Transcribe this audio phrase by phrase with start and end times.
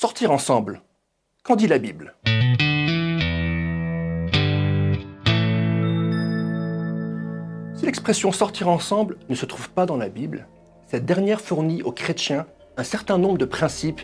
[0.00, 0.80] Sortir ensemble,
[1.44, 2.14] qu'en dit la Bible?
[7.74, 10.48] Si l'expression sortir ensemble ne se trouve pas dans la Bible,
[10.86, 12.46] cette dernière fournit aux chrétiens
[12.78, 14.00] un certain nombre de principes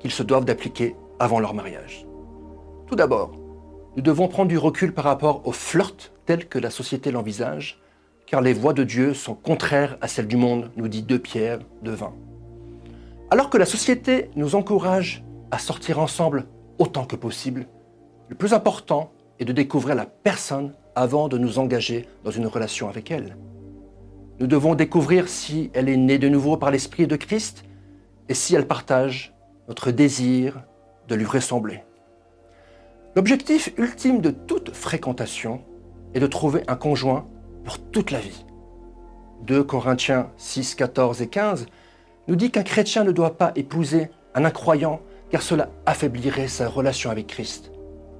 [0.00, 2.06] qu'ils se doivent d'appliquer avant leur mariage.
[2.86, 3.32] Tout d'abord,
[3.96, 7.80] nous devons prendre du recul par rapport au flirt tel que la société l'envisage,
[8.26, 11.60] car les voies de Dieu sont contraires à celles du monde, nous dit 2 Pierre
[11.80, 12.12] de 20.
[13.30, 16.46] Alors que la société nous encourage à sortir ensemble
[16.78, 17.66] autant que possible,
[18.28, 22.88] le plus important est de découvrir la personne avant de nous engager dans une relation
[22.88, 23.36] avec elle.
[24.40, 27.64] Nous devons découvrir si elle est née de nouveau par l'Esprit de Christ
[28.28, 29.34] et si elle partage
[29.68, 30.62] notre désir
[31.08, 31.82] de lui ressembler.
[33.16, 35.62] L'objectif ultime de toute fréquentation
[36.14, 37.26] est de trouver un conjoint
[37.64, 38.44] pour toute la vie.
[39.46, 41.66] 2 Corinthiens 6, 14 et 15
[42.28, 45.00] nous dit qu'un chrétien ne doit pas épouser un incroyant
[45.30, 47.70] car cela affaiblirait sa relation avec Christ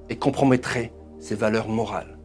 [0.09, 2.17] et compromettrait ses valeurs morales.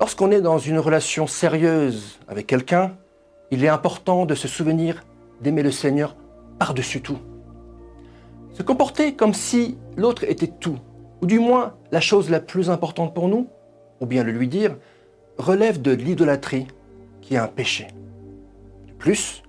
[0.00, 2.96] Lorsqu'on est dans une relation sérieuse avec quelqu'un,
[3.50, 5.04] il est important de se souvenir
[5.40, 6.16] d'aimer le Seigneur
[6.58, 7.18] par-dessus tout.
[8.52, 10.78] Se comporter comme si l'autre était tout,
[11.22, 13.48] ou du moins la chose la plus importante pour nous,
[14.00, 14.76] ou bien le lui dire,
[15.38, 16.66] relève de l'idolâtrie
[17.20, 17.88] qui est un péché.
[18.86, 19.42] De plus,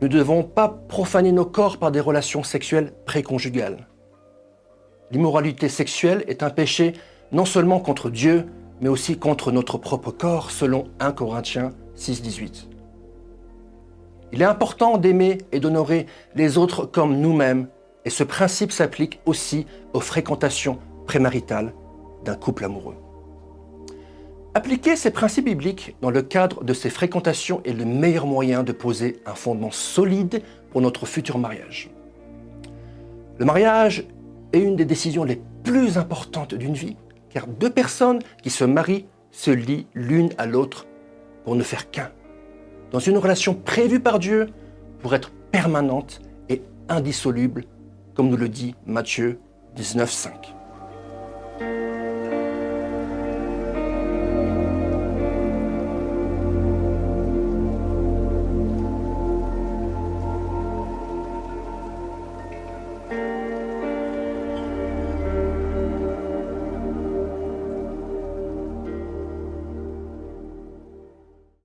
[0.00, 3.86] nous ne devons pas profaner nos corps par des relations sexuelles préconjugales.
[5.10, 6.92] L'immoralité sexuelle est un péché
[7.32, 8.46] non seulement contre Dieu,
[8.80, 12.68] mais aussi contre notre propre corps, selon 1 Corinthiens 6, 18.
[14.32, 17.68] Il est important d'aimer et d'honorer les autres comme nous-mêmes,
[18.04, 21.72] et ce principe s'applique aussi aux fréquentations prémaritales
[22.24, 22.96] d'un couple amoureux.
[24.56, 28.72] Appliquer ces principes bibliques dans le cadre de ces fréquentations est le meilleur moyen de
[28.72, 30.40] poser un fondement solide
[30.70, 31.90] pour notre futur mariage.
[33.36, 34.06] Le mariage
[34.54, 36.96] est une des décisions les plus importantes d'une vie,
[37.28, 40.86] car deux personnes qui se marient se lient l'une à l'autre
[41.44, 42.10] pour ne faire qu'un,
[42.92, 44.46] dans une relation prévue par Dieu
[45.00, 47.64] pour être permanente et indissoluble,
[48.14, 49.38] comme nous le dit Matthieu
[49.76, 50.30] 19.5.